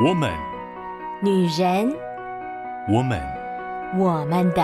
[0.00, 0.32] 我们，
[1.20, 1.92] 女人，
[2.88, 3.20] 我们，
[3.98, 4.62] 我们的。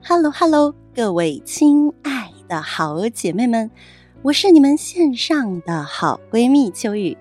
[0.00, 3.68] Hello，Hello，各位亲爱的好姐妹们，
[4.22, 7.18] 我是你们线上的好闺蜜秋雨，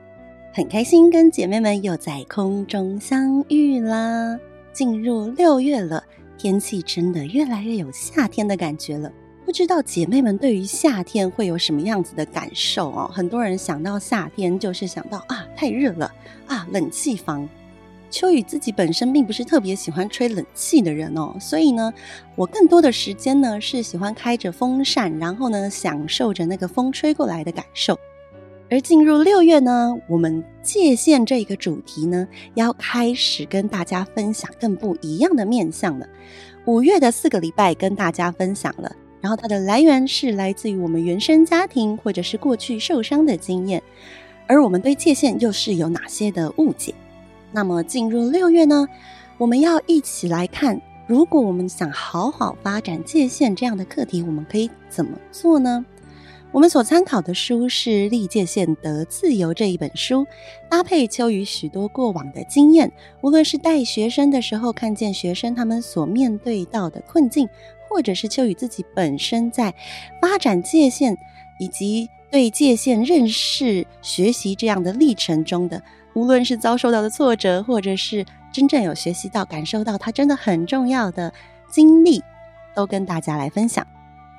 [0.53, 4.37] 很开心跟姐妹们又在空中相遇啦。
[4.71, 6.03] 进入六月了，
[6.37, 9.11] 天气真的越来越有夏天的感觉了。
[9.45, 13.09] 不知道姐妹们对于夏天会有什么样子的感受哦？
[13.13, 16.11] 很多人想到夏天就是想到啊，太热了
[16.47, 17.47] 啊，冷气房。
[18.09, 21.93] 秋雨自己本身并不是特别喜欢吹冷气的人哦，所以呢，
[22.35, 27.97] 我更多的时间呢是喜欢开着风扇，然后呢享受着那个风吹过来的感受。
[28.71, 36.07] 而进入六月呢，我们界限这一个主题呢要开始跟大家分享更不一样的面向了。
[36.65, 38.91] 五月的四个礼拜跟大家分享了。
[39.25, 43.81] 然后它的来源是来自于我们原生家庭，或者是过去受伤的经验，
[44.45, 46.93] 而我们对界限又是有哪些的误解？
[47.51, 48.87] 那么进入六月呢，
[49.39, 55.83] 我们要一起来看，如果我们想好好发展界限这样的课题，我们可以怎么做呢？
[56.51, 60.25] 我们所参考的书是《立界限得自由》这一本书，
[60.69, 67.49] 搭配秋雨许多过往的经验，无论是带学生的时候，看见学生他们所面对到的困境。
[67.95, 69.73] 或者是秋雨自己本身在
[70.21, 71.15] 发展界限，
[71.57, 75.81] 以及对界限认识、学习这样的历程中的，
[76.13, 81.33] 无论是遭受到的挫折，或者是真正有学习到、感受到它真的很重要的
[81.71, 82.21] 经历，
[82.75, 83.87] 都跟大家来分享。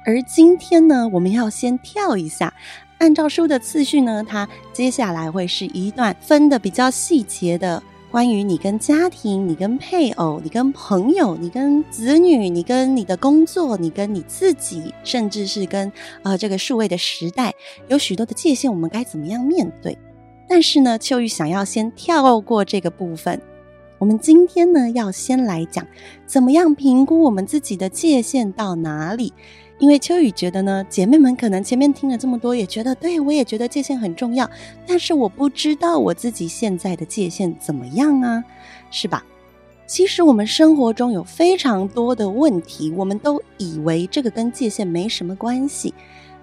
[0.04, 2.52] 而今天呢，我们要先跳一下，
[2.98, 7.82] 按照书的次序呢，它接下来会是一段分的比较细节的。
[8.16, 17.52] 关于你跟家庭、你跟配偶、你跟朋友、你跟子女、你跟你的工作、你跟你自己，甚至是跟呃这个数位的时代，
[17.88, 19.98] 有许多的界限，我们该怎么样面对？
[20.48, 23.38] 但是呢，秋雨想要先跳过这个部分。
[23.98, 25.86] 我们今天呢，要先来讲
[26.24, 29.34] 怎么样评估我们自己的界限到哪里。
[29.78, 34.50] 因为秋雨觉得呢，姐妹们可能前面听了这么多，也觉得对，我也觉得界限很重要，
[34.86, 38.42] 但是我不知道我自己现在的界限怎么样啊，
[38.90, 39.22] 是吧？
[39.86, 45.92] 其实我们生活中有非常多的问题，我们都以为这个跟界限没什么关系，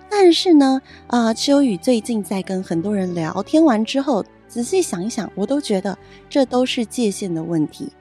[0.09, 5.97] 但是呢，啊、秋雨最近在跟很多人聊天完之后，仔细想一想，我都觉得
[6.29, 7.91] 这都是界限的问题。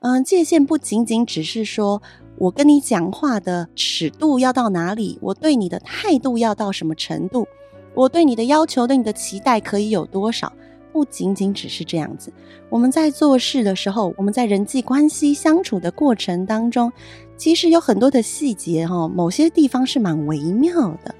[0.00, 2.00] 嗯、界限不仅仅只是说。
[2.38, 5.18] 我跟你讲话的尺度要到哪里？
[5.20, 7.46] 我对你的态度要到什么程度？
[7.94, 10.52] 我对你的要求、对你的期待可以有多少？
[10.92, 12.32] 不仅仅只是这样子。
[12.70, 16.92] 我们在做事的时候，我们在人际关系相处的过程当中，
[17.36, 21.12] 其实有很多的细节哈，某些地方是蛮微妙的。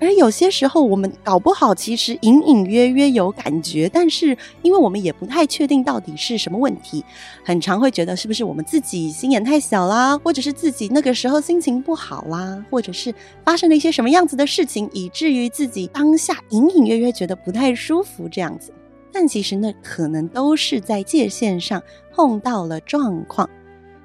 [0.00, 7.04] 而有些时候，我们搞不好其实隐隐约约有感觉，但是因为我们也不太确定到底是什么问题，
[7.44, 18.72] 很常会觉得是不是我们自己心眼太小啦，或者是自己那个时候心情不好啦，或者是发生了一些什么样子的事情，以至于自己当下隐隐约约觉得不太舒服这样子。
[19.12, 21.80] 但其实那可能都是在界限上
[22.12, 23.48] 碰到了状况。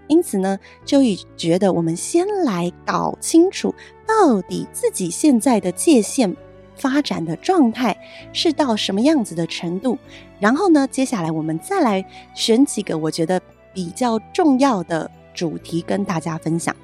[0.09, 3.73] 因此呢，秋雨觉得我们先来搞清楚，
[4.05, 6.35] 到底自己现在的界限
[6.75, 7.95] 发展的状态
[8.33, 9.97] 是到什么样子的程度，
[10.39, 12.03] 然后呢，接下来我们再来
[12.33, 13.39] 选几个我觉得
[13.73, 16.75] 比较重要的主题跟大家分享。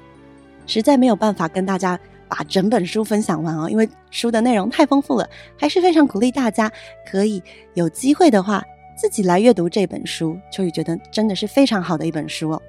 [0.66, 1.98] 实在没有办法跟大家
[2.28, 5.28] 把整本书分享完哦，因为书的内容太丰富了，
[5.58, 6.70] 还是非常鼓励大家
[7.10, 7.42] 可以
[7.74, 8.64] 有机会的话
[8.96, 10.38] 自己来阅读这本书。
[10.52, 12.62] 秋雨觉得真的是非常好的一本书哦。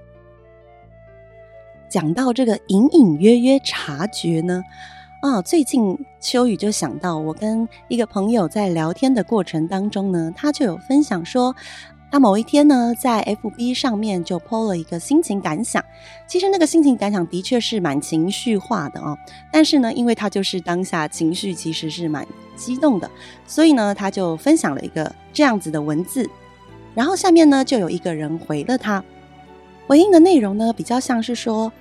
[1.90, 4.64] 讲到这个隐隐约约察觉呢，
[5.22, 11.56] 啊，最近秋雨就想到，我跟一个朋友在聊天的过程当中呢，他就有分享说，
[12.12, 15.84] 他某一天呢在 FB 上面就 po 了一个心情感想。
[16.28, 19.18] 其实那个心情感想的确是蛮情绪化的哦，
[19.52, 22.26] 但是呢，因为他就是当下情绪其实是蛮
[22.56, 23.10] 激动的，
[23.46, 26.30] 所以呢，他就分享了一个这样子的文字，
[26.94, 29.04] 然后下面呢就有一个人回了他。
[29.88, 31.72] 回应的内容呢，比较像是说，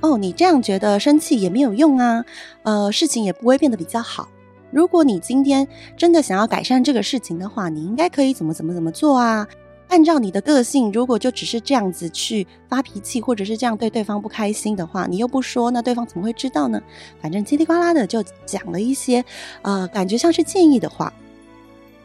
[0.00, 2.24] 哦，你这样觉得生气也没有用啊，
[2.62, 4.26] 呃，事情也不会变得比较好。
[4.70, 9.46] 如果你今天真的想要改善这个事情的话，你应该可以怎么怎么怎么做啊？
[9.88, 16.80] 按照你的个性，如果就只是这样子去发脾气，或者是这样对对方不开心的话，你又不说，那对方怎么会知道呢？
[17.20, 19.22] 反正叽里呱啦的就讲了一些，
[19.60, 21.12] 呃，感觉像是建议的话。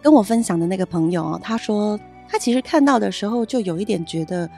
[0.02, 1.98] 跟我分享的那个朋友哦，他说
[2.28, 4.50] 他其实看到的时候就有一点觉得。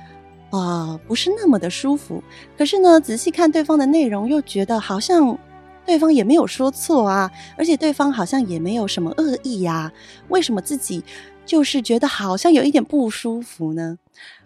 [0.49, 2.23] 啊、不是那么的舒服。
[2.57, 5.38] 可是呢，仔细看对方的内容，又觉得好像
[5.85, 9.91] 对方也没有说错啊，而且对方好像也没有什么恶意呀，
[10.29, 11.03] 为什么自己
[11.45, 13.97] 就是觉得好像有一点不舒服呢？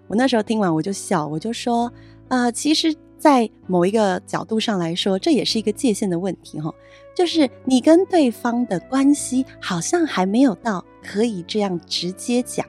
[0.08, 1.86] 我那时候听完我就笑，我就说，
[2.28, 6.74] 啊、呃，其实，在某一个角度上来说，这也是一个界限的问题哈，
[7.16, 12.66] 就是你跟对方的关系好像还没有到可以这样直接讲。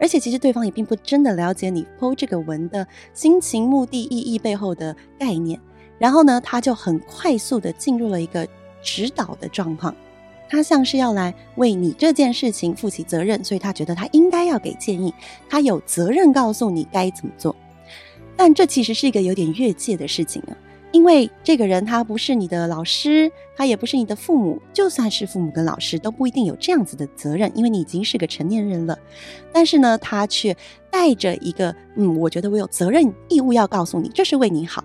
[0.00, 5.60] 而且其实对方也并不真的了解你 po 这个文的心情、目的、意义背后的概念，
[5.98, 8.46] 然后呢，他就很快速的进入了一个
[8.82, 9.94] 指导的状况，
[10.48, 15.12] 他像是要来为你这件事情负起责任，所以他觉得他应该要给建议，
[15.48, 17.54] 他有责任告诉你该怎么做，
[18.36, 20.56] 但这其实是一个有点越界的事情啊。
[20.94, 28.96] 因为这个人他不是你的老师，他也不是你的父母，就算是父母跟老师都不一定有这样子的责任，因为你已经是个成年人了。
[29.52, 30.56] 但是呢，他却
[30.92, 34.84] 带着一个嗯，我觉得我有责任义务要告诉你，这是为你好，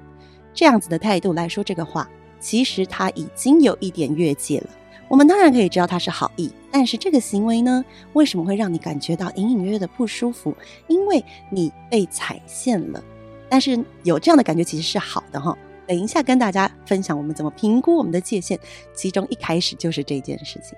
[0.52, 2.10] 这样子的态度来说这个话，
[2.40, 4.70] 其实他已经有一点越界了。
[5.08, 10.56] 我们当然可以知道他是好意，但是这个行为呢，为什么会让你感觉到隐隐约约的不舒服？
[10.88, 13.04] 因为你被踩线了。
[13.48, 15.56] 但是有这样的感觉其实是好的哈。
[15.90, 18.60] 等一下，跟大家分享我们怎么评估我们的界限。
[18.94, 20.78] 其中一开始就是这件事情。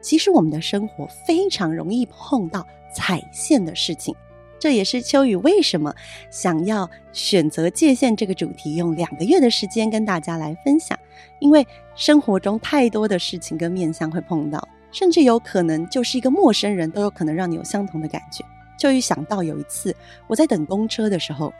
[0.00, 4.12] 其实我们的生活非常容易碰到踩线的事情，
[4.58, 5.94] 这也是秋雨为什么
[6.32, 10.98] 想要选择界限这个主题，用两个月的时间跟大家来分享。
[11.38, 18.44] 因为生活中太多的事情跟面向会碰到，甚至有可能就是一个陌生人都有可能让你有相同的感觉。
[18.76, 19.94] 秋雨想到有一次
[20.26, 21.54] 我在等公车的时候。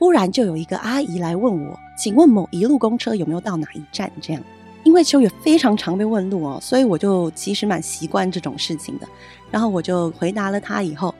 [0.00, 4.10] 忽然就有一个阿姨来问我，请问某一路公车有没有到哪一站？
[4.18, 4.42] 这样，
[4.82, 9.06] 因为秋雨非常常被问路哦，所以我就其实蛮习惯这种事情的。
[9.50, 11.14] 然后我就回答了她以后，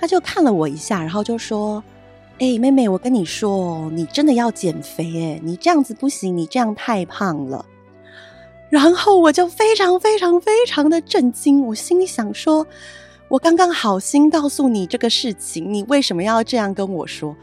[0.00, 1.84] 她就看了我一下，然后就说
[2.40, 7.62] ：“哎，妹妹，我跟你说，你真的要减肥诶，你这样子不行，你这样太胖了。”
[8.70, 12.66] 然后我就非常非常非常的震惊，我心里想说
[13.28, 17.36] ：“我刚刚好心告诉你这个事情，你为什么要这样跟我说？”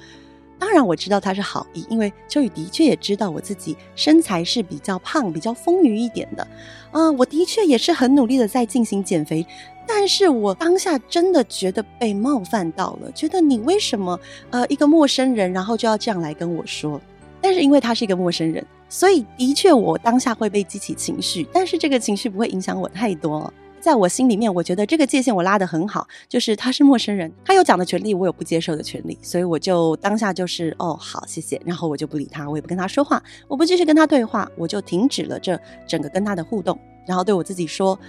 [0.62, 6.48] 当然我知道他是好意，因为秋雨的确也知道我自己身材是比较胖、比较丰腴一点的，
[6.92, 9.44] 啊、我的确也是很努力的在进行减肥，
[9.88, 14.20] 但是我当下真的觉得被冒犯到了，觉得你为什么
[14.52, 17.02] 呃一个陌生人，然后就要这样来跟我说？
[17.42, 23.52] 但是因为他是一个陌生人，所以的确我当下会被激起情绪，但是这个情绪不会影响我太多。
[23.82, 38.00] 在我心里面，我觉得这个界限我拉得很好，就是他是陌生人，他有讲的权利，我有不接受的权利，所以我就当下就是哦，好，谢谢，然后我就不理他，我也不跟他说话，我不继续跟他对话，我就停止了这整个跟他的互动，然后对我自己说，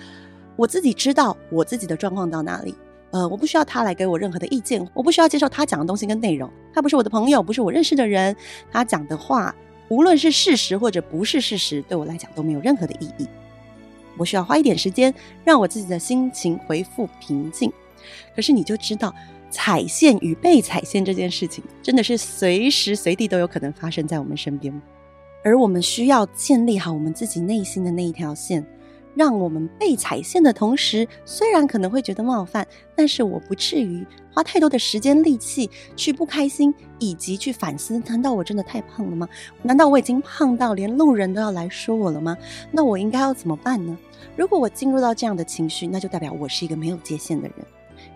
[0.57, 2.75] 我自己知道我自己的状况到哪里，
[3.11, 8.37] 呃，我不需要他来给我任何的意见，我不需要接受他讲的东西跟内容，他不是我的朋友，不是我认识的人，
[8.71, 9.55] 他讲的话
[9.89, 13.27] 无论是事实或者不是事实，对我来讲都没有任何的意义。
[14.19, 15.15] 我需要花一点时间，
[15.45, 17.73] 让我自己的心情恢复平静。
[18.35, 19.15] 可是你就知道，
[19.51, 24.81] 踩线与被踩线这件事情，真的是随时随地都有可能发生在我们身边。
[25.45, 28.65] 而我们需要建立好我们自己内心的那一条线。
[29.15, 32.67] 让我们被踩线的同时，虽然可能会觉得冒犯，
[32.97, 39.29] 但是我不至于花太多的时间力气去不开心，以及去反思：难道我真的太胖了吗？
[39.61, 42.39] 难道我已经胖到连路人都要来说我了吗？
[42.71, 43.99] 那我应该要怎么办呢？
[44.37, 47.67] 如果我进入到这样的情绪，那就代表我是一个没有界限的人。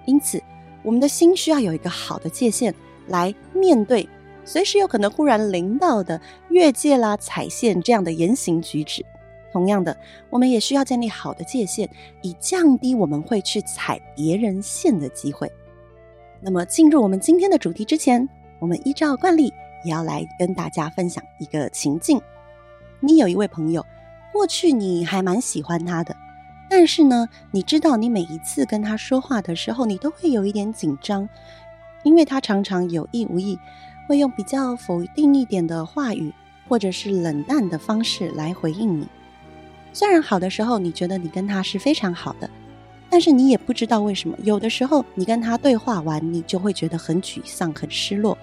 [0.05, 0.40] 因此，
[0.85, 2.73] 我们的心需要有一个好的界限
[3.09, 4.09] 来面对
[4.45, 9.05] 随时有可能忽然临到的越界啦、踩线这样的言行举止。
[9.52, 9.97] 同样的，
[10.31, 11.90] 我们也需要建立好的界限，
[12.23, 15.50] 以降低我们会去踩别人线的机会。
[16.40, 18.28] 那么，进入我们今天的主题之前，
[18.59, 19.53] 我们依照惯例，
[19.85, 22.21] 也要来跟大家分享一个情境。
[23.01, 23.85] 你有一位朋友，
[24.33, 26.17] 过去你还蛮喜欢他的，
[26.69, 31.29] 但是呢，你知道你每一次跟他说话的时候，你都会有一点紧张，
[32.03, 33.59] 因为他常常有意无意
[34.09, 36.33] 会用比较否定一点的话语，
[36.69, 39.07] 或者是冷淡的方式来回应你。
[39.93, 42.51] 虽然好的时候你觉得你跟他是非常好的，
[43.09, 48.37] 但是你也不知道为什么，有的时候你跟他对话完，你就会觉得很沮丧、很失落。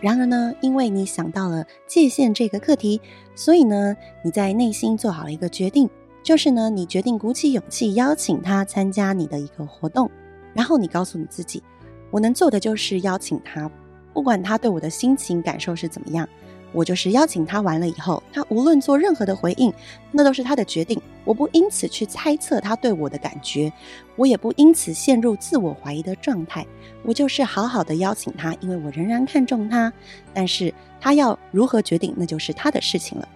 [0.00, 3.00] 然而呢，因为你想到了界限这个课题，
[3.34, 5.88] 所以呢，你在内心做好了一个决定，
[6.22, 10.10] 就是呢，你决定鼓起勇气邀请他参加你的一个活动，
[10.54, 11.62] 然后你告诉你自己，
[12.10, 13.70] 我能做的就是邀请他，
[14.14, 16.26] 不管他对我的心情感受是怎么样。
[16.72, 19.72] 我就是邀请他完了以后，他无论做任何的回应，
[20.12, 21.00] 那都是他的决定。
[21.24, 23.72] 我不因此去猜测他对我的感觉，
[24.16, 26.66] 我也不因此陷入自我怀疑的状态。
[27.02, 29.92] 我就是好好的邀请他，因为我仍然看重他。
[30.32, 33.28] 但是他要如何决定，那就是他的事情了。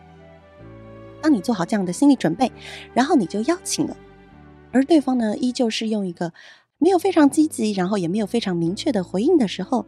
[1.21, 2.53] 当你做好这样的心理准备，
[2.93, 3.97] 然后你就邀请了，
[4.73, 6.33] 而对方呢，依旧是用一个
[6.79, 9.87] 没有非常积极，然后也没有非常明确的回应的时候，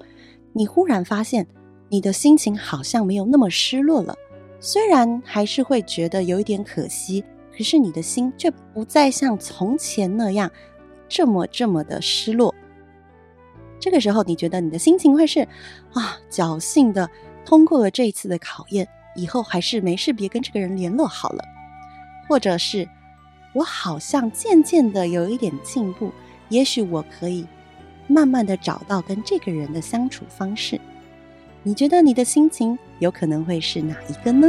[0.54, 1.46] 你忽然发现
[1.88, 4.16] 你的心情好像没有那么失落了，
[4.58, 7.24] 虽然还是会觉得有一点可惜，
[7.56, 10.50] 可是你的心却不再像从前那样
[11.08, 12.54] 这么这么的失落。
[13.78, 15.40] 这个时候，你觉得你的心情会是
[15.92, 17.08] 啊，侥幸的
[17.44, 21.44] 通过了这一次的考验，以后还是没事别跟这个人联络好了，
[22.28, 22.88] 或者是
[23.54, 26.10] 我好像渐渐的有一点进步，
[26.48, 27.46] 也许我可以
[28.08, 30.80] 慢慢的找到跟这个人的相处方式。
[31.66, 34.46] 你觉得你的心情有可能会是哪一个呢？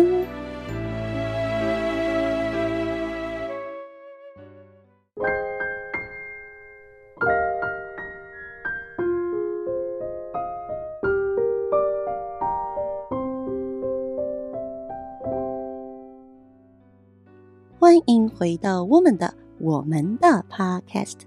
[17.79, 21.21] 欢迎回到我们的我们的 Podcast。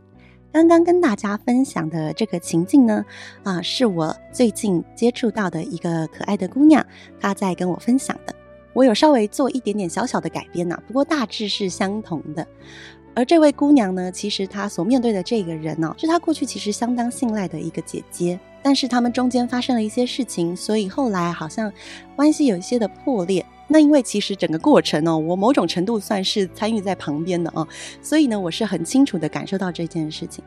[0.52, 3.04] 刚刚跟大家分享的这个情境呢，
[3.44, 6.84] 啊，是我最近接触到的一个可爱的姑娘，
[7.20, 8.34] 她在跟我分享的。
[8.72, 12.44] 我有稍微做一点点小小的改编呐，不过大致是相同的。
[13.14, 21.72] 而这位姑娘呢，其实她所面对的这个人呢，是她过去其实相当信赖的一个姐姐，但是他们中间发生了一些事情，所以后来好像
[22.16, 23.46] 关系有一些的破裂。
[23.72, 27.66] 那因为其实整个过程哦，我某种程度算是参与在旁边的哦，
[28.02, 30.42] 所以呢，我是很清楚的感受到这件事情。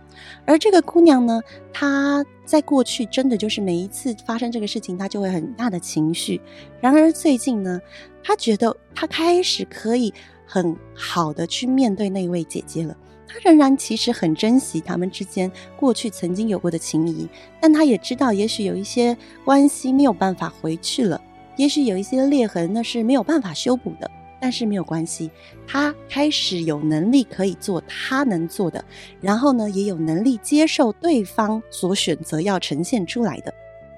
[0.45, 6.41] 而这个姑娘呢，她在过去真的就是每一次发生这个事情，她就会很大的情绪。
[6.81, 7.79] 然而最近呢，
[8.21, 10.13] 她觉得她开始可以
[10.45, 12.93] 很好的去面对那位姐姐了。
[13.25, 17.29] 她仍然其实很珍惜他们之间过去曾经有过的情谊，
[17.61, 21.21] 但她也知道，也许有一些关系没有办法回去了。
[21.55, 25.29] 也许有一些裂痕，那是没有办法修补的，但是没有关系。
[25.67, 28.83] 他开始有能力可以做他能做的，
[29.21, 33.53] 然后呢，也有能力接受对方所选择要呈现出来的。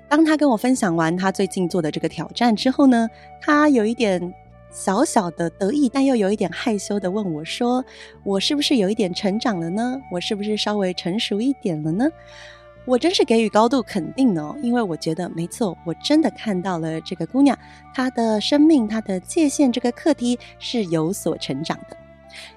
[0.07, 3.09] 当他跟我分享完他最近做的这个挑战之后呢，
[3.41, 4.33] 他有一点
[4.69, 7.83] 小小的得意，但又有一点害羞的问我说
[8.23, 9.99] ：“我是不是有一点成长了呢？
[10.11, 12.07] 我是不是稍微成熟一点了呢？”
[12.85, 17.57] 我真是给予高度肯定的哦，因为我觉得没错，我真的看到了这个姑娘，
[17.93, 21.97] 她的生命，她的界限这个课题是有所成长的。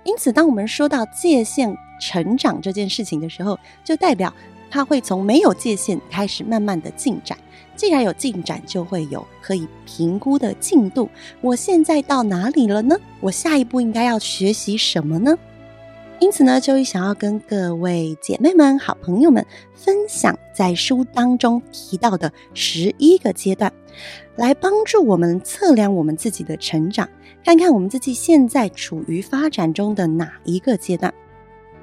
[0.04, 4.32] 因此，当我们说到界限成长这件事情的时候，就代表
[4.70, 7.38] 她会从没有界限开始慢慢的进展。
[7.74, 11.08] 既然有进展，就会有可以评估的进度。
[11.40, 12.96] 我现在到哪里了呢？
[13.20, 15.32] 我下一步应该要学习什么呢？
[16.20, 23.72] 因此呢，秋雨想要跟各位姐妹们、好朋友们分享，在书当中提到的十一个阶段，
[24.34, 27.08] 来帮助我们测量我们自己的成长，
[27.44, 31.12] 看看我们自己现在处于发展中的哪一个阶段。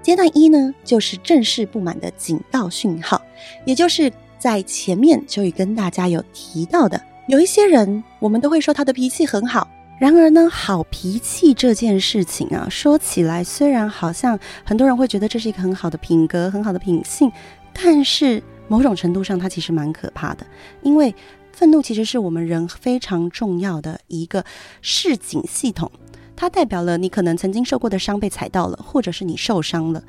[0.01, 3.21] 阶段一呢，就是正视不满的警告讯号，
[3.63, 9.65] 也就是在前面秋雨跟大家有提到的，有一些人，我们都会说他的脾气很好。
[9.97, 17.31] 然而呢，好脾气这件事情啊，说起来虽然好像很多人会觉得这是一个很好的品格、很好的品性，
[17.73, 20.45] 但是某种程度上它其实蛮可怕的。
[20.81, 21.15] 因为
[21.53, 24.43] 愤怒其实是我们人非常重要的一个
[24.81, 25.89] 示警系统，
[26.35, 30.03] 它代表了你可能曾经受过的伤被踩到了，或者是你受伤了，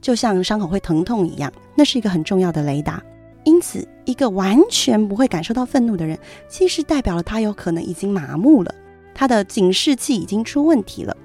[0.00, 3.02] 就像伤口会疼痛一样，那是一个很重要的雷达。
[3.42, 6.16] 因此，一个完全不会感受到愤怒的人，
[6.48, 8.72] 其实代表了他有可能已经麻木了。
[9.14, 11.16] 他的警示器已经出问题了。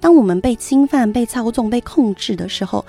[0.00, 2.84] 当我们被侵犯、被操纵、被控制的时候，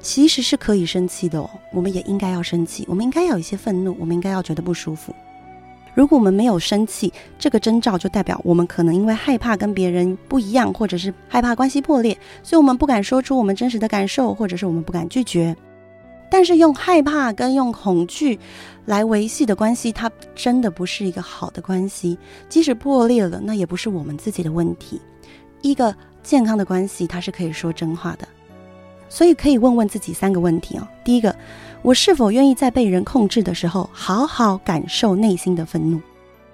[0.00, 1.48] 其实是可以生气的哦。
[1.72, 5.14] 我们也应该要生气，我们应该要有一些愤怒，我们应该要觉得不舒服。
[5.94, 15.54] 如果我们没有生气，这个征兆就代表我们可能因为害怕跟别人不一样，或者是害怕关系破裂，所以我们不敢说出我们真实的感受，或者是我们不敢拒绝。
[16.32, 18.40] 但是用害怕跟用恐惧
[18.86, 22.16] 来维系的关系，它真的不是一个好的关系。
[22.48, 24.98] 即使破裂了，那也不是我们自己的问题。
[25.60, 28.26] 一个健康的关系，它是可以说真话的。
[29.10, 30.88] 所以可以问问自己三个问题哦。
[31.04, 31.36] 第一个，
[31.82, 36.00] 我是否愿意在被人控制的时候，好好感受内心的愤怒？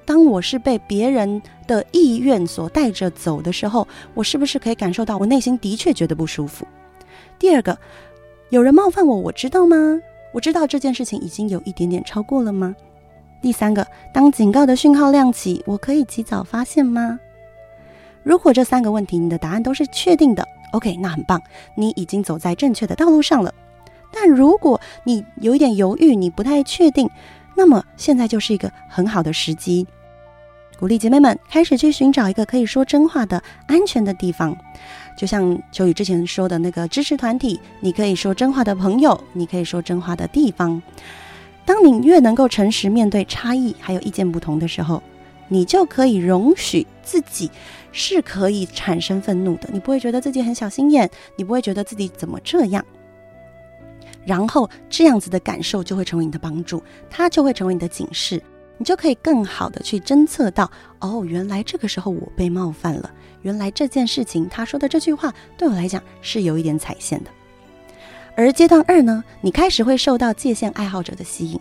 [0.05, 6.67] 当我是被别人的意愿所带着走的时候，我是不是可以感受到我内心的确觉得不舒服？
[7.39, 7.79] 第二个。
[8.51, 9.77] 有人冒犯我，我知道吗？
[10.33, 12.75] 我知道这件事情已经有一点点超过了吗？
[13.43, 17.21] 第三个，当警告的讯号亮起，我可以及早发现吗？
[18.23, 21.43] 如果这三个问题你的答案都是确定的，OK，那很棒，
[21.75, 23.53] 你已经走在正确的道路上了。
[24.11, 27.09] 但如果你有一点犹豫，你不太确定，
[27.55, 29.87] 那么现在就是一个很好的时机。
[30.79, 34.57] 鼓励姐妹们开始去寻找一个可以说真话的安全的地方，
[35.19, 40.81] 就像秋雨之前说的那个支持团体，你可以说真话的朋友，你可以说真话的地方。
[41.67, 45.03] 当你越能够诚实面对差异还有意见不同的时候，
[45.49, 47.51] 你就可以容许自己
[47.91, 52.85] 是可以产生愤怒的，你不会觉得自己很小心眼，你不会觉得自己怎么这样。
[54.25, 58.41] 然后这样子的感受就会成为你的帮助，它就会成为你的警示，
[58.77, 60.71] 你就可以更好的去侦测到，
[61.01, 63.11] 哦，原来这个时候我被冒犯了，
[63.43, 67.31] 原来这件事情他说的这句话对我来讲是有一点踩线的。
[68.37, 71.61] 而阶段二呢，你开始会受到界限爱好者的吸引。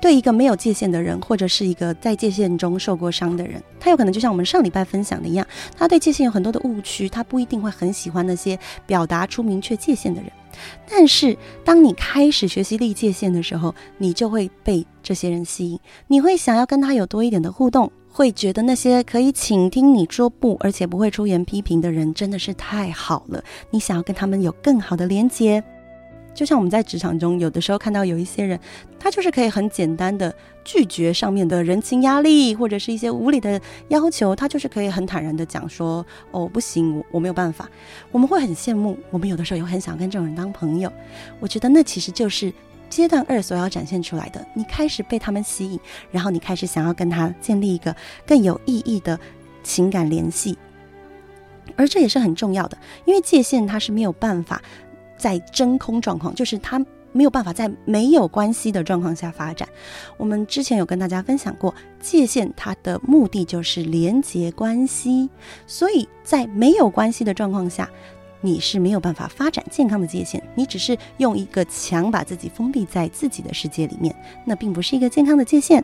[0.00, 5.46] 对一个没有界限的人，或者是一个在界限中受过伤的人，他有可能就像我们上礼拜分享的一样，
[5.78, 10.30] 他对界限有很多的误区，他不一定会很喜欢那些表达出明确界限的人。
[10.86, 25.62] 但是，当你开始学习立界限的时候，你就会被这些人吸引，你会想要跟他有多一点的互动，会觉得那些可以倾听你说不，而且不会出言批评的人真的是太好了，你想要跟他们有更好的连接。
[26.32, 28.58] 就像我们在职场中，有的时候看到有一些人，
[29.00, 30.32] 他就是可以很简单的
[30.64, 37.68] 拒绝上面的人情压力，或者是一些无理的要求，他就是可以很坦然的讲说：“哦，不行，我我没有办法。”
[38.12, 40.92] 我们会很羡慕，我们有的时候也很想跟这种人当朋友。
[41.40, 42.52] 我觉得那其实就是
[42.94, 45.80] 阶段二所要展现出来的，你开始被他们吸引，
[46.12, 49.18] 然后你开始想要跟他建立一个更有意义的
[49.64, 50.56] 情感联系，
[51.74, 54.62] 而这也是很重要的，因为界限它是没有办法。
[55.16, 59.66] 在真空状况，就是它没有办法在没有关系的状况下发展。
[60.18, 65.30] 我们之前有跟大家分享过，界限它的目的就是连接关系，
[65.66, 67.88] 所以在没有关系的状况下，
[68.44, 70.42] 你是没有办法发展健康的界限。
[70.54, 75.82] 你只是用一个墙把自己封闭在自己的世界里面，那并不是一个健康的界限。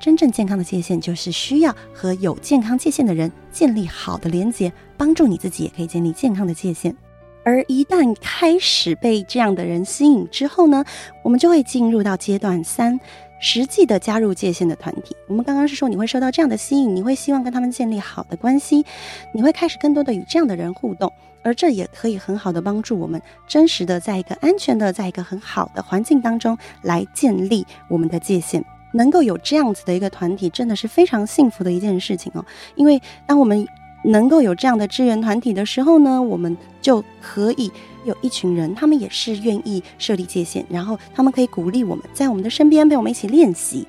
[0.00, 6.96] 真正健康的界限，就是需要和有健康界限的人建立好的连接，帮助你自己也可以建立健康的界限。
[7.44, 10.84] 而一旦开始被这样的人吸引之后呢，
[11.22, 12.98] 我们就会进入到阶段三，
[13.40, 15.16] 实际的加入界限的团体。
[15.28, 18.84] 我们刚刚是说你会受到这样的吸引，你会希望跟他们建立好的关系，
[19.32, 28.64] 你会开始更多的与这样的人互动，而这也可以很好的帮助我们真实的在一个安全的，在一个很好的环境当中来建立我们的界限。
[28.92, 33.68] 能够有这样子的一个团体，真的是非常幸福的一件事情哦，因为当我们
[34.02, 37.70] 能够有这样的支援团体的时候呢，我们就可以
[38.08, 43.86] 有一群人，他们也是愿意设立界限，然后他们可以鼓励我们在我们的身边陪我们一起练习。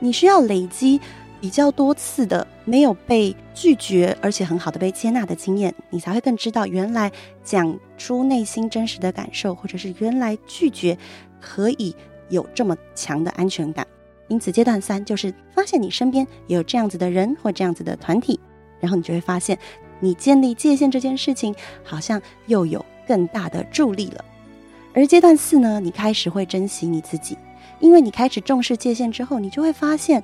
[0.00, 1.00] 你需要累积
[1.40, 7.10] 比较多次的没有被拒绝，而且很好的被接纳的经验，你才会更知道原来
[7.44, 10.98] 讲出内心真实的感受，或者是原来拒绝
[11.40, 11.94] 可以
[12.28, 13.86] 有这么强的安全感。
[14.28, 18.38] 因此，阶段三就是发现你身边有这样子的人或这样子的团体。
[18.80, 19.58] 然后你就会发现，
[20.00, 21.54] 你建立界限这件事情
[21.84, 24.24] 好像又有更大的助力了。
[24.94, 27.36] 而阶段四呢，你开始会珍惜你自己，
[27.80, 30.22] 因为你开始重视界限之后，你就会发现，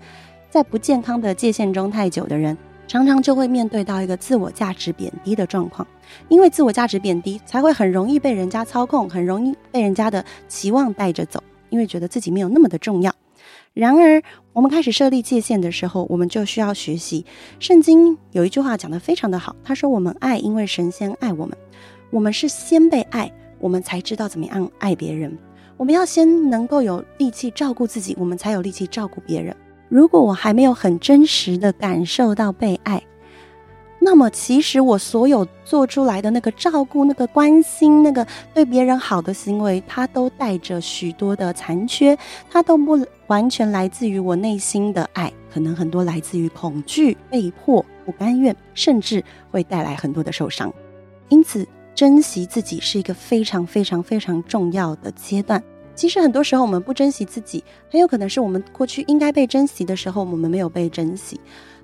[0.49, 5.85] 在不健康的界限中太久的人，常常就会面对到一个自我价值贬低的状况。
[6.29, 13.13] 因为自我价值贬低，才会很容易被人家操控，很容易被人家的期望带着走，因为觉得自己没有那么的重要。
[13.75, 14.23] 然而，
[14.53, 17.27] 我们开始设立界限的时候，我们就需要学习。
[17.59, 21.57] 圣经有一句话讲得非常的好，他说：“我们爱，因为神仙爱我们。
[22.17, 25.37] 我们是先被爱，我们才知道怎么样爱别人。
[25.77, 29.55] 我们要先能够有力气照顾自己，我们才有力气照顾别人。
[29.91, 33.03] 如果我还没有很真实的感受到被爱，
[34.01, 42.17] 那么，其实我所有做出来的那个照顾、那个关心、那个对别人好的行为，它都带着许多的残缺，
[42.51, 50.73] 它都不完全来自于我内心的爱，可能很多来自于恐惧、被迫、不甘愿，甚至会带来很多的受伤。
[51.29, 55.63] 因此，珍惜自己是一个非常非常非常重要的阶段。
[55.95, 61.41] 其实很多时候我们不珍惜自己，很有可能是我们过去应该被珍惜的时候，我们没有被珍惜。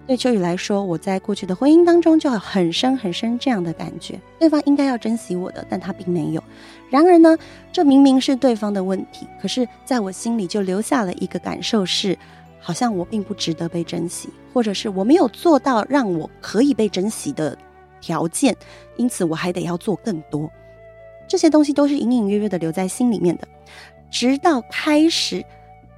[0.07, 6.45] 对秋雨来说，我在过去的婚姻当中就很深很深这样的感觉，对方应该要珍惜我的，但他并没有。
[6.91, 7.39] 然而呢，
[7.73, 12.19] 这明明是对方的问题，可是在我心里就留下了一个感受是，
[12.61, 17.57] 好像我并不值得被珍惜，或者是我没有做到让我可以被珍惜的
[18.03, 18.55] 条件，
[18.97, 20.51] 因此我还得要做更多。
[21.27, 23.49] 这些东西都是隐隐约约的留在心里面的，
[24.11, 25.43] 直到开始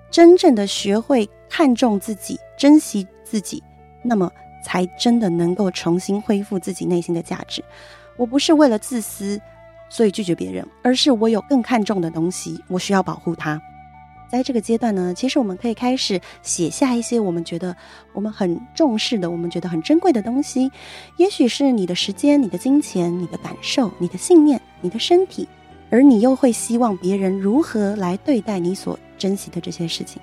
[0.08, 3.60] 真正的学会看重自己，珍惜自己。
[4.02, 4.30] 那么
[4.62, 7.64] 才真的能够重新恢复自己内心的价值。
[8.16, 9.40] 我不是为了自私，
[9.88, 13.60] 所以拒绝别人，而是我有更看重的东西，我需要保护它。
[14.34, 17.76] 在这个阶段呢，其实我们可以开始写下一些我们觉得
[18.12, 20.72] 我们很重视的、我们觉得很珍贵的东西。
[21.18, 25.46] 也许是你的时间、你的金钱、你的感受、你的信念、你的身体，
[25.88, 30.20] 而你又会希望别人如何来对待你所珍惜的这些事情。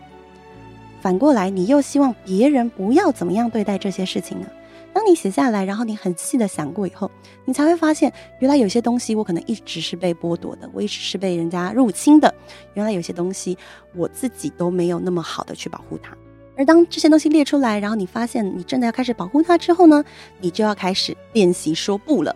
[0.99, 4.47] 反过来，你又希望别人不要怎么样对待这些事情呢？
[4.93, 7.09] 当你写下来，然后你很细的想过以后，
[7.45, 12.33] 你才会发现，原来有些东西我可能一直是被剥夺的，我一直是被人家入侵的。
[12.73, 13.57] 原来有些东西
[13.95, 16.15] 我自己都没有那么好的去保护它。
[16.61, 20.03] 而当这些东西列出来，然后你发现你真的要开始保护它之后呢，
[20.39, 22.35] 你就要开始练习说不了。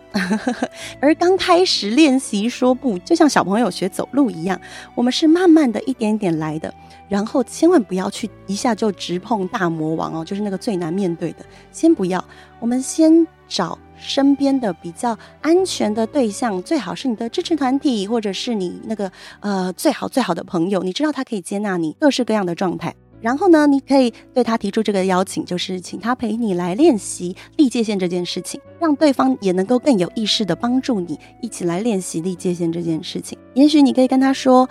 [1.00, 4.60] 而刚开始练习说不，就像小朋友学走路一样，
[4.96, 6.74] 我们是慢慢的一点点来的。
[7.08, 12.24] 然后千万不要去一下就直碰大魔王哦，就是那个最难面对的，先不要。
[12.58, 22.92] 我们先找身边的比较安全的对象，最好是你的支持团体，或者是你那个呃最好最好的朋友，你知道他可以接纳你各式各样的状态。
[23.26, 33.36] 然后呢，你可以对他提出这个邀请，就是请他陪你来练习立界线这件事情，让对方也能够更有意识地帮助你一起来练习立界线这件事情。
[33.54, 34.68] 也许你可以跟他说，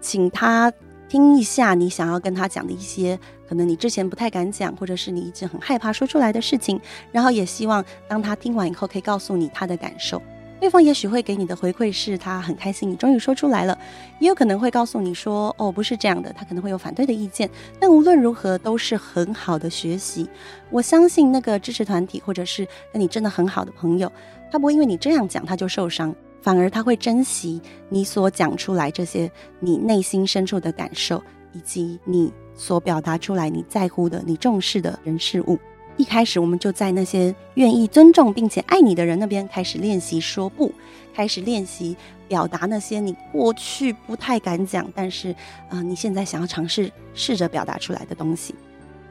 [0.00, 0.72] 请他。
[1.08, 10.22] 听一下你想要跟他讲的一些，可能你之前不太敢讲，或者是你一直很害怕说出来的事情，然后也希望当他听完以后可以告诉你他的感受。
[10.62, 13.76] 对方也许会给你的回馈是他很开心，你终于说出来了，
[14.20, 17.50] 也有可能会告诉你说，哦，不是这样的，他可能会有反对的意见。
[17.80, 20.30] 但无论如何都是很好的学习。
[20.70, 24.10] 我相信那个支持团体或者是跟你真的很好的朋友，
[24.52, 26.14] 他不会因为你这样讲他就受伤。
[26.40, 31.20] 反而他会珍惜你所讲出来这些你内心深处的感受，
[31.52, 35.58] 以及你所表达出来你在乎的、你重视的人事物。
[35.96, 40.72] 一开始我们就在那些愿意尊重并且爱你的人那边开始练习说不，
[41.14, 45.34] 开始练习表达那些你过去不太敢讲，但是
[45.68, 48.54] 啊、你现在想要尝试试着表达出来的东西。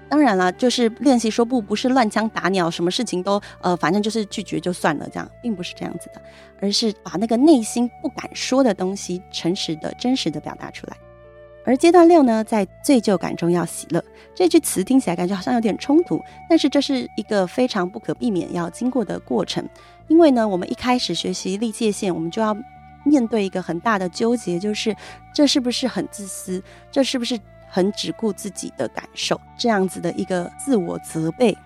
[0.09, 6.21] 当然了，就是练习说不，不是乱枪打鸟，什么事情都呃，反正就是拒绝就算了，这样并不是这样子的，
[6.59, 10.97] 而是把那个内心不敢说的东西，诚实的、真实的表达出来。
[11.65, 19.67] 而阶段六呢，在罪疚感中要喜乐，这句词听起来感觉好像有点冲突，但是这是一个非常不可避免要经过的过程，
[20.07, 22.55] 因为呢，我们一开始学习立界线，我们就要
[23.03, 24.95] 面对一个很大的纠结，就是
[25.33, 26.61] 这是不是很自私？
[26.91, 27.39] 这是不是？
[27.73, 31.57] 很只顾自己的感受，这样子的一个自我责备，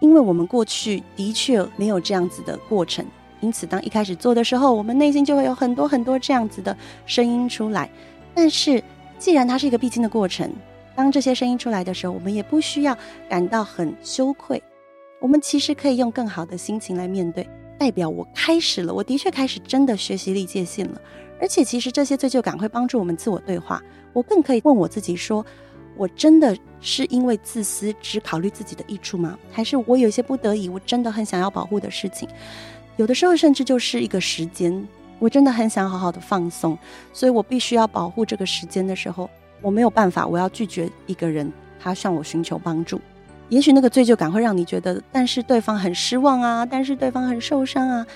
[0.00, 3.04] 因为我们过去的确没有这样子的过程，
[3.40, 7.90] 因此当一开始做的时候，我们内心就会有很多很多这样子的声音出来。
[8.34, 8.82] 但是
[9.20, 10.50] 既然它是一个必经的过程，
[10.96, 12.96] 当这些声音出来的时候，我们也不需要
[13.28, 14.60] 感到很羞愧，
[15.20, 17.46] 我们其实可以用更好的心情来面对，
[17.78, 21.00] 代表我开始了，我的确开始真的学习立界线了。
[21.38, 23.82] 而且，其实这些罪疚感会帮助我们自我对话。
[24.14, 25.44] 我更可以问我自己说：
[25.96, 29.38] 我真的是因为自私，只考虑自己的益处吗？
[29.52, 32.26] 还是我有些不得已，我真的很想要保护的事情？
[32.96, 34.86] 有的时候，甚至就是一个时间，
[35.20, 36.76] 我真的很想好好的放松，
[37.12, 39.30] 所以我必须要保护这个时间的时候，
[39.62, 43.00] 我没有办法，我要拒绝一个人，他向我寻求帮助。
[43.50, 48.06] 也许那个罪疚感会让你觉得，但是对方很失望啊，但是对方很受伤啊。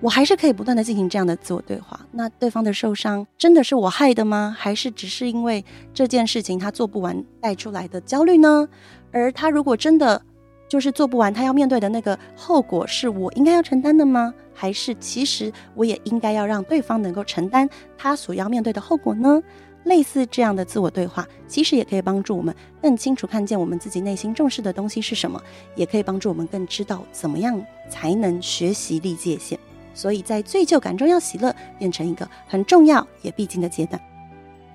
[0.00, 1.98] 我还是可以不断的进行这样的自我对话。
[2.12, 4.54] 那对方的受伤真的是我害的吗？
[4.56, 8.68] 还是只是因为这件事情他做不完带出来的焦虑呢？
[9.10, 10.22] 而他如果真的
[10.68, 14.32] 就是做不完，他要面对的那个后果是我应该要承担的吗？
[14.52, 19.42] 还是其实我也应该要让对方能够承担他所要面对的后果呢？
[19.84, 25.40] 类似这样的自我对话，其实也可以帮助我们更清楚看见我们自己内心重视的东西是什么，
[25.76, 29.58] 也可以帮助我们更知道怎么样才能学习立界线。
[29.94, 33.98] 所以在罪疚感中要喜乐，变成一个很重要也必经的阶段。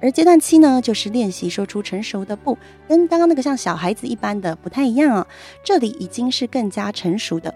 [0.04, 2.58] 而阶段七呢，就是练习说出成熟的不，
[2.90, 5.26] 跟刚刚那个像小孩子一般的不太一样哦。
[5.64, 7.56] 这里已经是更加成熟的，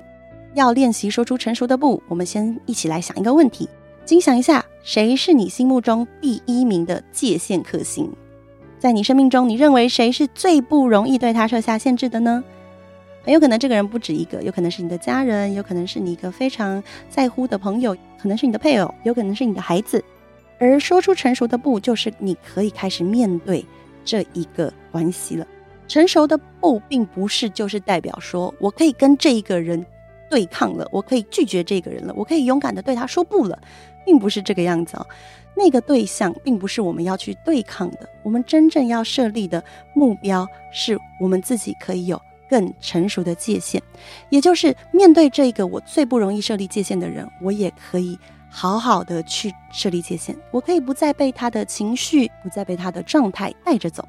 [0.53, 2.01] 要练习说出成熟的不。
[2.07, 3.67] 我们先一起来想一个问题，
[4.05, 8.09] 请想一下，谁是你心目中第一名的界限克星？
[8.79, 12.41] 在你生命中，你认为谁是最不容易对他设下限制的呢？
[13.23, 20.01] 很有可能这个人不止一个，有可能是你的家人，有可能是你一个非常在乎的朋友，可能是你的配偶，有可能是你的孩子。
[20.59, 23.65] 而说出成熟的不，就是你可以开始面对
[24.03, 25.45] 这一个关系了。
[25.87, 29.85] 成熟的不，并不是就是代表说我可以跟这一个人
[30.29, 33.57] 对抗了，我可以拒绝这个人了，我可以勇敢的对他说不了，
[34.05, 35.07] 并不是这个样子哦。
[35.55, 42.21] 那个对象并不是我们要去对抗的，我们真正要设立的目标，是我们自己可以有。
[42.49, 43.81] 更成熟的界限，
[44.29, 48.17] 也就是面对这个我最不容易设立界限的人，我也可以
[48.59, 54.03] 好好的去设立界限，我可以不再被他的情绪，不再被他的状态带着走。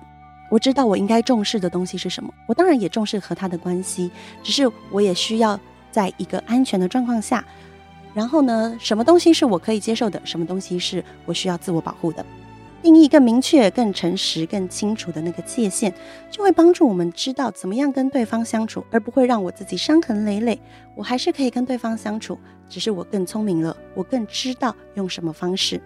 [0.50, 4.10] 我知道我应该重视的东西是什么，我当然也重视和他的关系，
[4.42, 7.44] 只是我也需要在一个安全的状况下。
[8.14, 12.24] 然后呢，什么东西是我可以接受的，什么东西是我需要自我保护的。
[12.80, 15.92] 定义更明确、更诚实、更清楚的那个界限，
[16.30, 20.58] 就会帮助我们知道怎么样跟对方相处，而不会让我自己伤痕累累。
[20.94, 25.80] 我还是可以跟对方相处，只是我更聪明了，我更知道用什么方式。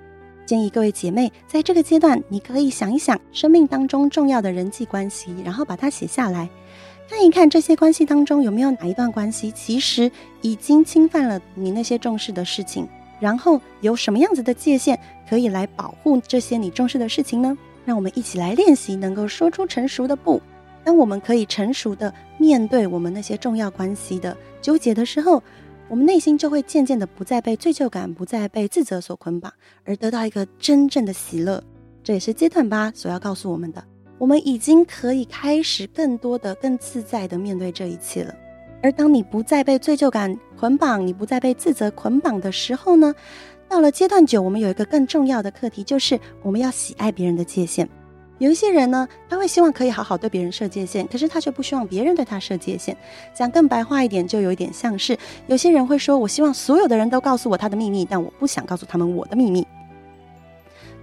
[0.44, 6.48] 建议各位姐妹，在这个阶段，你可以想一想生命当中重要的人际关系，然后把它写下来，
[7.08, 12.86] 看一看这些关系当中有没有哪一段关系其实已经侵犯了你那些重视的事情。
[13.20, 14.98] 然后有什么样子的界限
[15.30, 17.56] 可以来保护这些你重视的事情呢？
[17.84, 20.42] 让我们一起来练习，能够说出成熟的不。
[20.82, 25.40] 当我们可以成熟的面对我们那些重要关系的纠结的时候，
[25.92, 29.52] 我们内心就会渐渐的不再被罪疚感、不再被自责所捆绑，
[29.84, 31.62] 而得到一个真正的喜乐。
[32.02, 33.84] 这也是阶段八所要告诉我们的。
[34.16, 38.34] 我们已经可以开始更多的、更自在的面对这一切了。
[38.82, 43.14] 而当你不再被罪疚感捆绑，你不再被自责捆绑的时候呢，
[43.68, 47.86] 到了阶段九，我们有一个更重要的课题，就是我们要喜爱别人的界限。
[48.42, 52.96] 有一些人呢，他会希望可以好好对别人设界限，可是他却不希望别人对他设界限。
[53.32, 59.64] 讲更白话一点，就有一点像是有些人会说：“我希望所有的人都告诉我他的秘密，但我不想告诉他们我的秘密。”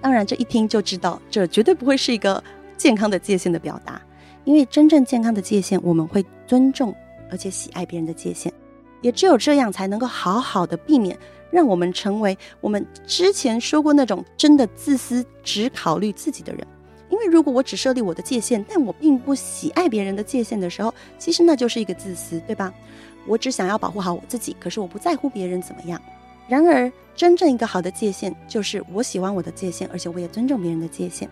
[0.02, 2.44] 当然，这一听就知道，这绝对不会是一个
[2.76, 4.02] 健康的界限的表达，
[4.44, 6.94] 因为真正健康的界限，我们会尊重。
[7.32, 8.52] 而且喜爱别人的界限，
[9.00, 11.18] 也只有这样才能够好好的避免
[11.52, 16.68] 让我们成为我们之前说过那种真的自私、只考虑自己的人。
[17.10, 22.74] 因为如果我只设立我的界限，但我并不喜爱别人的界限的时候，其实那就是一个自私，对吧？
[23.28, 26.02] 我只想要保护好我自己，可是我不在乎别人怎么样。
[26.48, 31.30] 然而，真正一个好的界限，就是我喜欢我的界限，而且我也尊重别人的界限。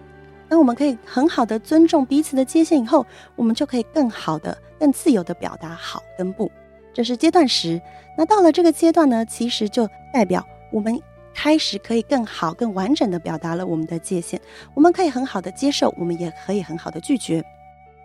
[0.49, 6.51] 当我们可以很好的尊重彼此的界限以后，我们就可以更好的、更自由的表达好跟不。
[6.93, 7.81] 这是阶段十。
[8.17, 10.99] 那到了这个阶段呢，其实就代表我们
[11.39, 14.41] 开始可以更好、更完整的表达了我们的界限。
[14.73, 17.45] 我们可以很好的接受，我们也可以很好的拒绝。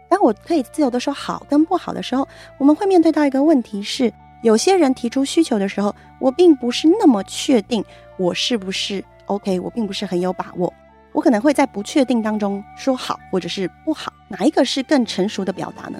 [0.07, 7.83] 当我可以自由的说好跟不好的时候，我们会面对到一个问题是：有些人提出需求的时候，我并不是那么确定
[8.19, 10.71] 我是不是 OK，我并不是很有把握。
[11.13, 15.99] 我可能会在不确定当中说好，或者是不好，哪一个是更成熟的表达呢？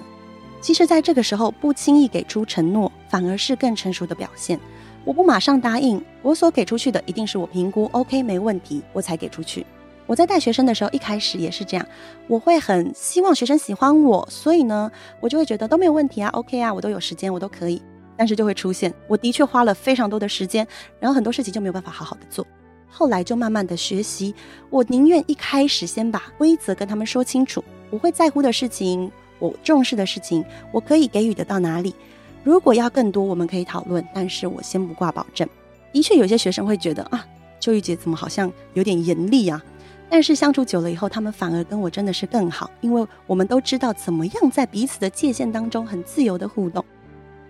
[0.61, 4.59] 其实，在这个时候，不轻易给出承诺，反而是更成熟的表现。
[5.05, 9.65] 我不马上答应，我所给出去的一定是我评估 OK 没问题，我才给出去。
[10.05, 11.85] 我在带学生的时候，一开始也是这样，
[12.27, 17.81] 我会很希望学生喜欢我，所以呢，我就会觉得都没有问题啊，OK 啊，我都有时间，我都可以。
[18.15, 20.65] 但是就会出现，我的确花了非常多的时间，
[20.99, 22.45] 然后很多事情就没有办法好好的做。
[22.87, 24.35] 后来就慢慢的学习，
[24.69, 31.95] 我宁愿一开始先把规则跟他们说清楚，我会在乎的事情，我重视的事情，我可以给予得到哪里。
[32.43, 35.47] 如果要更多，我们可以讨论，但是我先不挂保证。
[35.91, 37.25] 的确，有些学生会觉得啊，
[37.59, 39.63] 秋玉姐怎么好像有点严厉啊？
[40.09, 46.83] 但是相处久了以后，他们反而跟我真的是更好，因为我们都知道怎么样在彼此的界限当中很自由的互动。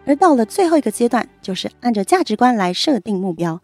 [0.06, 3.62] 而到了最后一个阶段，就是按着价值观来设定目标。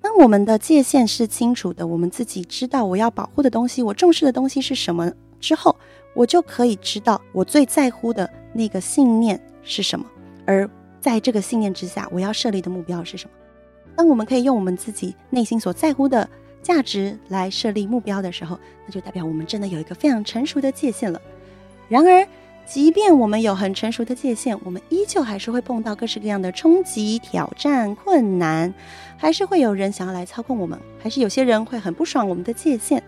[0.00, 5.74] 当我们的界限是清楚的，我们自己知道我要保护的东西，我重视的东西是什么之后，
[6.14, 10.04] 我就可以知道我最在乎的那个信念是什么，
[10.52, 10.68] 而
[11.00, 13.34] 在这个信念之下，我要设立的目标是什么。
[13.96, 16.28] 当我们可以用我们自己内心所在乎的
[16.62, 21.20] 价值来设立目标的时候，那就代表我们真的有一个非常成熟的界限了。
[21.88, 22.26] 然而，
[22.66, 28.72] 即便我们有很成熟的界限，我们依旧还是会碰到各式各样的冲击、挑战、困难，
[29.16, 33.02] 还是会有人想要来操控我们，还是有些人会很不爽我们的界限，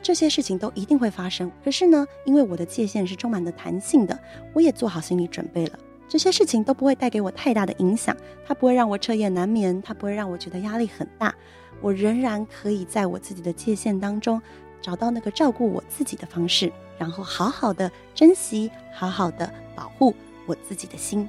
[0.00, 1.50] 这些事情都一定会发生。
[1.64, 4.18] 可是呢，因为我的界限是充满的弹性的，
[4.54, 5.78] 我也做好心理准备了，
[6.10, 11.32] 这些事情都不会带给我太大的影响，它不会让我彻夜难眠，它不会让我觉得压力很大，
[11.80, 14.42] 我仍然可以在我自己的界限当中
[14.82, 16.72] 找到那个照顾我自己的方式。
[16.98, 20.12] 然后好好的珍惜，好好的保护
[20.46, 21.28] 我自己的心。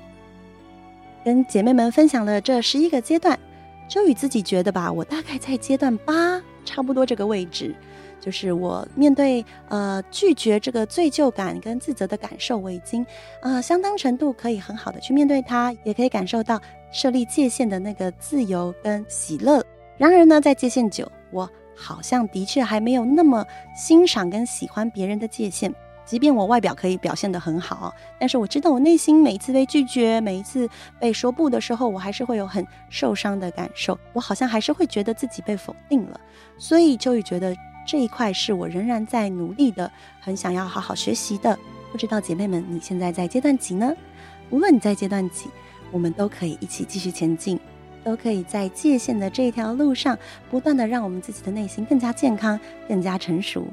[1.23, 3.39] 跟姐妹们分享了这十一个阶段，
[3.87, 7.75] 周宇自己觉得吧，我大概在阶段八，差不多这个位置，
[8.19, 13.05] 就是我面对呃拒绝这个罪疚感跟自责的感受，我已经
[13.41, 16.59] 呃相当程度可以很好的去面对它，也可以感受到
[16.91, 19.63] 设立界限的那个自由跟喜乐。
[19.97, 21.49] 然而呢，在界限九，我。
[21.73, 23.43] 好像的确还没有那么
[23.75, 25.73] 欣赏跟喜欢别人的界限，
[26.05, 30.67] 即便我外表可以表现得很好，但是我知道我内心每一次被拒绝，每一次
[30.99, 33.97] 被说不的时候，我还是会有很受伤的感受。
[34.13, 36.19] 我好像还是会觉得自己被否定了。
[36.57, 37.55] 所以秋雨觉得
[37.87, 41.57] 这一块是我仍然在努力的，很想要好好学习的。
[41.91, 43.93] 不知道姐妹们，你现在在阶段几呢？
[44.49, 45.49] 无论你在阶段几，
[45.91, 47.59] 我们都可以一起继续前进，
[48.03, 50.17] 都可以在界限的这条路上，
[50.49, 53.65] 不断的让我们自己的内心更加健康，更加成熟。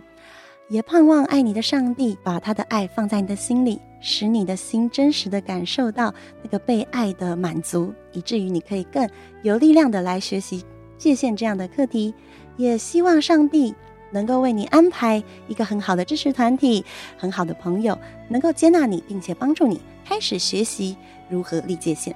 [0.69, 9.09] 也盼望爱你的上帝把他的爱放在你的心里，使你的心真实的感受到那个被爱的满足，以至于你可以更
[9.43, 10.63] 有力量的来学习
[10.99, 12.15] 界限这样的课题。
[12.59, 13.75] 也希望上帝
[14.11, 16.85] 能够为你安排一个很好的支持团体，
[17.17, 20.97] 很好的朋友，能够接纳你，并且帮助你开始学习
[21.31, 22.15] 如何立界限。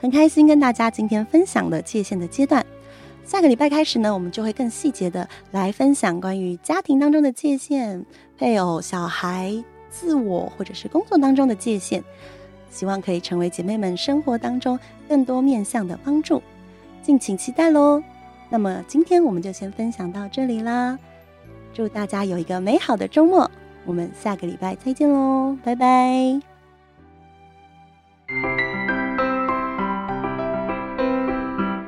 [0.00, 2.64] 很开心跟大家今天分享了界限的阶段。
[3.26, 8.06] 下个礼拜开始呢，我们就会更细节的来分享关于家庭当中的界限、
[8.38, 9.52] 配偶、小孩、
[9.90, 12.04] 自我或者是工作当中的界限，
[12.70, 16.40] 希望可以成为姐妹们生活当中更多面向的帮助，
[17.02, 18.00] 敬请期待喽。
[18.48, 20.96] 那么今天我们就先分享到这里啦，
[21.74, 23.50] 祝大家有一个美好的周末，
[23.84, 26.40] 我们下个礼拜再见喽，拜拜。